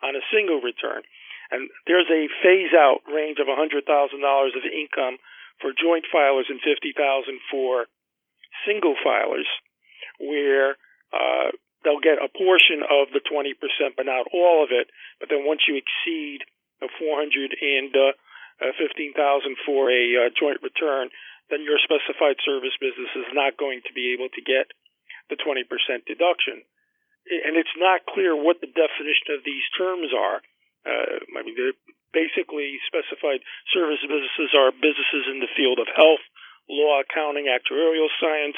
on 0.04 0.16
a 0.16 0.24
single 0.32 0.62
return. 0.62 1.04
And 1.52 1.70
there's 1.88 2.10
a 2.12 2.28
phase 2.44 2.72
out 2.76 3.02
range 3.08 3.40
of 3.40 3.48
$100,000 3.48 3.84
of 3.84 4.64
income 4.68 5.18
for 5.60 5.72
joint 5.74 6.06
filers 6.14 6.52
and 6.52 6.60
50,000 6.62 6.94
for 7.50 7.88
single 8.68 8.96
filers 9.00 9.48
where 10.20 10.76
uh, 11.12 11.50
they'll 11.84 12.04
get 12.04 12.20
a 12.20 12.30
portion 12.30 12.84
of 12.84 13.10
the 13.16 13.24
20% 13.24 13.56
but 13.96 14.06
not 14.06 14.28
all 14.34 14.64
of 14.64 14.70
it. 14.72 14.88
But 15.20 15.30
then 15.30 15.48
once 15.48 15.62
you 15.68 15.80
exceed 15.80 16.44
the 16.80 16.90
400 17.00 17.56
and 17.58 17.92
uh, 17.96 18.12
uh, 18.62 18.74
15000 18.78 19.14
for 19.66 19.90
a 19.90 20.28
uh, 20.28 20.30
joint 20.34 20.62
return, 20.66 21.10
then 21.50 21.64
your 21.64 21.80
specified 21.80 22.38
service 22.44 22.76
business 22.82 23.12
is 23.16 23.30
not 23.32 23.56
going 23.56 23.82
to 23.88 23.94
be 23.94 24.14
able 24.14 24.28
to 24.34 24.42
get 24.44 24.72
the 25.30 25.40
20% 25.40 25.68
deduction. 26.08 26.64
and 27.28 27.60
it's 27.60 27.76
not 27.76 28.08
clear 28.08 28.32
what 28.32 28.64
the 28.64 28.72
definition 28.72 29.36
of 29.36 29.44
these 29.44 29.64
terms 29.76 30.16
are. 30.16 30.40
Uh, 30.88 31.20
I 31.36 31.44
mean, 31.44 31.56
basically 32.16 32.80
specified 32.88 33.44
service 33.76 34.00
businesses 34.00 34.56
are 34.56 34.72
businesses 34.72 35.28
in 35.28 35.44
the 35.44 35.52
field 35.52 35.80
of 35.80 35.92
health, 35.92 36.24
law, 36.72 37.04
accounting, 37.04 37.52
actuarial 37.52 38.08
science, 38.20 38.56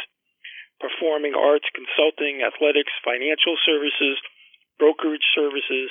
performing 0.80 1.34
arts, 1.34 1.66
consulting, 1.74 2.46
athletics, 2.46 2.94
financial 3.04 3.58
services, 3.66 4.22
brokerage 4.78 5.26
services, 5.36 5.90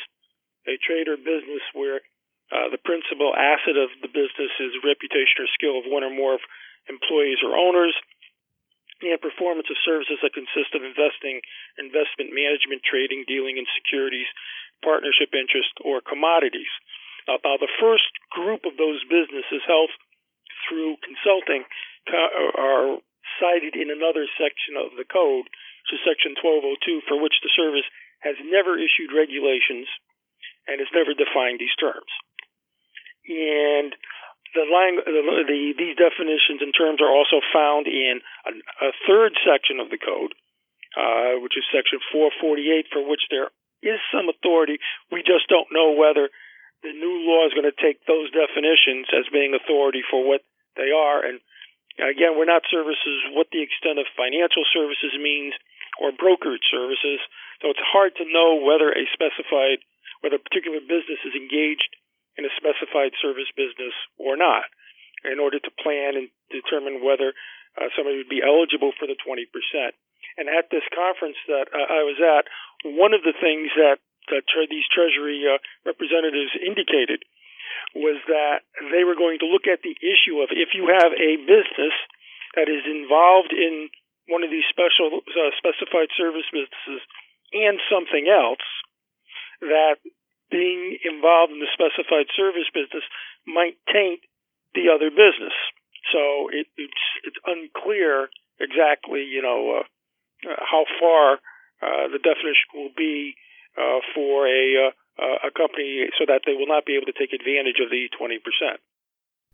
a 0.66 0.78
trade 0.80 1.08
or 1.08 1.18
business 1.18 1.62
where 1.74 2.00
uh, 2.48 2.72
the 2.72 2.80
principal 2.80 3.36
asset 3.36 3.76
of 3.76 3.92
the 4.00 4.08
business 4.08 4.52
is 4.60 4.72
reputation 4.80 5.44
or 5.44 5.48
skill 5.52 5.76
of 5.76 5.84
one 5.84 6.04
or 6.04 6.12
more 6.12 6.40
employees 6.88 7.44
or 7.44 7.52
owners, 7.52 7.92
and 9.04 9.20
performance 9.22 9.70
of 9.70 9.78
services 9.86 10.18
that 10.24 10.34
consist 10.34 10.74
of 10.74 10.82
investing, 10.82 11.38
investment 11.78 12.34
management, 12.34 12.82
trading, 12.82 13.22
dealing 13.30 13.54
in 13.54 13.66
securities, 13.78 14.26
partnership 14.82 15.30
interest, 15.30 15.70
or 15.86 16.02
commodities. 16.02 16.70
Now, 17.30 17.38
now 17.44 17.56
the 17.60 17.70
first 17.78 18.10
group 18.34 18.66
of 18.66 18.74
those 18.74 19.04
businesses, 19.06 19.62
health 19.68 19.94
through 20.66 20.98
consulting, 21.04 21.62
are 22.10 22.98
cited 23.38 23.76
in 23.76 23.92
another 23.92 24.26
section 24.34 24.74
of 24.74 24.96
the 24.98 25.06
code, 25.06 25.46
is 25.92 26.00
section 26.04 26.34
1202, 26.36 27.06
for 27.06 27.16
which 27.20 27.38
the 27.40 27.52
service 27.54 27.86
has 28.20 28.36
never 28.44 28.76
issued 28.76 29.14
regulations 29.14 29.86
and 30.66 30.82
has 30.82 30.90
never 30.92 31.14
defined 31.14 31.62
these 31.62 31.72
terms. 31.80 32.10
And 33.28 33.92
the, 34.56 34.64
lang- 34.64 35.04
the, 35.04 35.22
the 35.44 35.60
these 35.76 35.96
definitions 36.00 36.64
and 36.64 36.72
terms 36.72 37.04
are 37.04 37.12
also 37.12 37.44
found 37.52 37.86
in 37.86 38.24
a, 38.48 38.52
a 38.88 38.90
third 39.04 39.36
section 39.44 39.80
of 39.80 39.92
the 39.92 40.00
code, 40.00 40.32
uh, 40.96 41.36
which 41.44 41.56
is 41.56 41.68
section 41.68 42.00
448, 42.12 42.88
for 42.88 43.04
which 43.04 43.28
there 43.28 43.52
is 43.84 44.00
some 44.08 44.32
authority. 44.32 44.80
We 45.12 45.20
just 45.20 45.46
don't 45.52 45.68
know 45.68 45.92
whether 45.92 46.32
the 46.82 46.94
new 46.94 47.16
law 47.28 47.44
is 47.46 47.54
going 47.54 47.68
to 47.68 47.76
take 47.76 48.00
those 48.06 48.30
definitions 48.32 49.10
as 49.12 49.28
being 49.28 49.52
authority 49.52 50.02
for 50.06 50.24
what 50.24 50.40
they 50.78 50.94
are. 50.94 51.20
And 51.20 51.42
again, 51.98 52.38
we're 52.38 52.48
not 52.48 52.64
services 52.70 53.28
what 53.34 53.50
the 53.50 53.60
extent 53.60 53.98
of 53.98 54.06
financial 54.16 54.64
services 54.72 55.12
means 55.18 55.52
or 55.98 56.14
brokerage 56.14 56.64
services. 56.70 57.18
So 57.60 57.74
it's 57.74 57.82
hard 57.82 58.14
to 58.22 58.30
know 58.30 58.62
whether 58.62 58.94
a 58.94 59.04
specified, 59.10 59.82
whether 60.22 60.38
a 60.38 60.46
particular 60.46 60.78
business 60.78 61.18
is 61.26 61.34
engaged 61.34 61.90
in 62.38 62.46
a 62.46 62.54
specified 62.54 63.12
service 63.18 63.50
business 63.58 63.92
or 64.16 64.38
not 64.38 64.70
in 65.26 65.42
order 65.42 65.58
to 65.58 65.78
plan 65.82 66.14
and 66.14 66.30
determine 66.54 67.02
whether 67.02 67.34
uh, 67.74 67.90
somebody 67.98 68.22
would 68.22 68.30
be 68.30 68.42
eligible 68.42 68.94
for 68.94 69.10
the 69.10 69.18
20%. 69.18 69.50
And 70.38 70.46
at 70.46 70.70
this 70.70 70.86
conference 70.94 71.36
that 71.50 71.66
uh, 71.74 71.82
I 71.90 72.06
was 72.06 72.22
at, 72.22 72.46
one 72.86 73.10
of 73.10 73.26
the 73.26 73.34
things 73.34 73.74
that, 73.74 73.98
tre- 74.30 74.70
these 74.70 74.86
Treasury 74.86 75.42
uh, 75.42 75.58
representatives 75.82 76.54
indicated 76.62 77.26
was 77.98 78.22
that 78.30 78.62
they 78.94 79.02
were 79.02 79.18
going 79.18 79.42
to 79.42 79.50
look 79.50 79.66
at 79.66 79.82
the 79.82 79.98
issue 79.98 80.38
of 80.38 80.54
if 80.54 80.78
you 80.78 80.86
have 80.86 81.10
a 81.10 81.42
business 81.42 81.94
that 82.54 82.70
is 82.70 82.86
involved 82.86 83.50
in 83.50 83.90
one 84.30 84.46
of 84.46 84.50
these 84.50 84.66
special 84.70 85.24
uh, 85.26 85.50
specified 85.58 86.12
service 86.14 86.46
businesses 86.52 87.02
and 87.50 87.80
something 87.90 88.28
else, 88.28 88.62
that 89.64 89.98
being 90.50 90.98
involved 91.04 91.52
in 91.52 91.60
the 91.60 91.70
specified 91.72 92.28
service 92.36 92.68
business 92.72 93.04
might 93.46 93.76
taint 93.92 94.20
the 94.74 94.88
other 94.92 95.10
business. 95.10 95.54
So 96.12 96.48
it, 96.52 96.66
it's 96.76 97.04
it's 97.24 97.40
unclear 97.44 98.28
exactly, 98.60 99.24
you 99.24 99.42
know, 99.42 99.80
uh, 99.80 99.86
uh, 100.48 100.56
how 100.60 100.84
far 101.00 101.40
uh, 101.82 102.08
the 102.08 102.18
definition 102.18 102.68
will 102.74 102.94
be 102.96 103.34
uh, 103.76 104.00
for 104.14 104.46
a 104.46 104.92
uh, 105.18 105.48
a 105.48 105.50
company, 105.50 106.06
so 106.18 106.24
that 106.26 106.42
they 106.46 106.54
will 106.54 106.68
not 106.70 106.86
be 106.86 106.94
able 106.94 107.06
to 107.06 107.18
take 107.18 107.32
advantage 107.32 107.82
of 107.82 107.90
the 107.90 108.08
twenty 108.16 108.38
percent. 108.38 108.80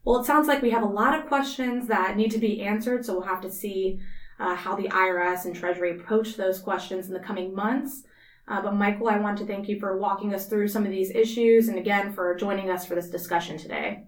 Well, 0.04 0.20
it 0.20 0.26
sounds 0.26 0.46
like 0.46 0.60
we 0.60 0.70
have 0.70 0.82
a 0.82 0.86
lot 0.86 1.18
of 1.18 1.26
questions 1.26 1.88
that 1.88 2.16
need 2.16 2.30
to 2.32 2.38
be 2.38 2.60
answered, 2.60 3.06
so 3.06 3.14
we'll 3.14 3.28
have 3.28 3.40
to 3.40 3.50
see 3.50 4.00
uh, 4.38 4.54
how 4.54 4.76
the 4.76 4.88
IRS 4.88 5.46
and 5.46 5.56
Treasury 5.56 5.92
approach 5.92 6.36
those 6.36 6.58
questions 6.58 7.08
in 7.08 7.14
the 7.14 7.20
coming 7.20 7.54
months. 7.54 8.04
Uh, 8.46 8.60
but 8.60 8.74
Michael, 8.76 9.08
I 9.08 9.18
want 9.18 9.38
to 9.38 9.46
thank 9.46 9.68
you 9.68 9.80
for 9.80 9.96
walking 9.96 10.34
us 10.34 10.46
through 10.46 10.68
some 10.68 10.84
of 10.84 10.92
these 10.92 11.10
issues 11.10 11.68
and 11.68 11.78
again 11.78 12.12
for 12.12 12.34
joining 12.36 12.68
us 12.68 12.84
for 12.84 12.94
this 12.94 13.08
discussion 13.08 13.56
today. 13.56 14.04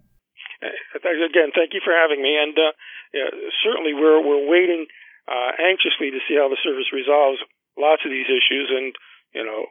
Uh, 0.63 0.69
again, 1.01 1.57
thank 1.57 1.73
you 1.73 1.81
for 1.81 1.97
having 1.97 2.21
me. 2.21 2.37
And 2.37 2.53
uh, 2.53 2.73
yeah, 3.17 3.31
certainly 3.65 3.95
we're, 3.95 4.21
we're 4.21 4.45
waiting 4.45 4.87
uh, 5.25 5.57
anxiously 5.57 6.13
to 6.13 6.21
see 6.29 6.37
how 6.37 6.53
the 6.53 6.61
service 6.61 6.93
resolves 6.93 7.41
lots 7.81 8.05
of 8.05 8.13
these 8.13 8.29
issues. 8.29 8.69
And, 8.69 8.93
you 9.33 9.45
know, 9.45 9.65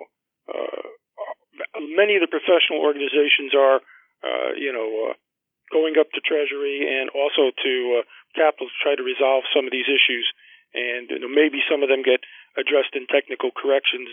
uh, 0.49 0.81
many 1.93 2.17
of 2.17 2.25
the 2.25 2.33
professional 2.33 2.81
organizations 2.81 3.53
are, 3.53 3.85
uh, 4.25 4.49
you 4.57 4.73
know, 4.73 5.13
going 5.69 5.97
up 6.01 6.09
to 6.13 6.25
Treasury 6.25 6.89
and 6.89 7.13
also 7.13 7.53
to 7.53 8.01
Capitol 8.33 8.69
to 8.69 8.77
try 8.81 8.93
to 8.97 9.05
resolve 9.05 9.45
some 9.53 9.65
of 9.65 9.73
these 9.73 9.89
issues. 9.89 10.25
And 10.73 11.09
you 11.09 11.19
know, 11.23 11.31
maybe 11.31 11.63
some 11.69 11.81
of 11.81 11.89
them 11.89 12.03
get 12.03 12.21
addressed 12.57 12.93
in 12.93 13.07
technical 13.07 13.49
corrections 13.49 14.11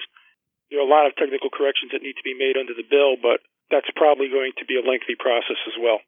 there 0.73 0.81
are 0.81 0.87
a 0.87 0.91
lot 0.91 1.07
of 1.07 1.15
technical 1.17 1.51
corrections 1.53 1.93
that 1.93 2.01
need 2.01 2.17
to 2.17 2.25
be 2.25 2.33
made 2.33 2.57
under 2.57 2.73
the 2.73 2.83
bill, 2.89 3.21
but 3.21 3.45
that's 3.71 3.87
probably 3.95 4.29
going 4.29 4.53
to 4.57 4.65
be 4.65 4.81
a 4.81 4.89
lengthy 4.89 5.15
process 5.21 5.61
as 5.69 5.77
well. 5.77 6.01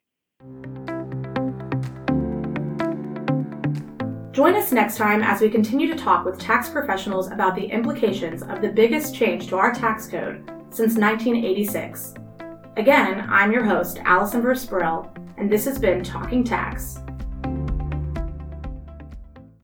Join 4.33 4.57
us 4.57 4.73
next 4.73 4.97
time 4.97 5.23
as 5.23 5.43
we 5.43 5.51
continue 5.51 5.87
to 5.87 5.95
talk 5.95 6.25
with 6.25 6.41
tax 6.41 6.71
professionals 6.71 7.31
about 7.31 7.55
the 7.55 7.67
implications 7.67 8.43
of 8.43 8.63
the 8.63 8.71
biggest 8.71 9.15
change 9.15 9.49
to 9.49 9.57
our 9.57 9.73
tax 9.73 10.09
code 10.09 10.43
since 10.71 10.97
1986. 10.97 12.15
Again, 12.77 13.27
I'm 13.29 13.53
your 13.53 13.65
host, 13.65 13.99
Allyson 14.05 14.43
Versprille, 14.43 15.15
and 15.37 15.53
this 15.53 15.67
has 15.67 15.79
been 15.79 16.03
Talking 16.03 16.43
Tax. 16.43 17.04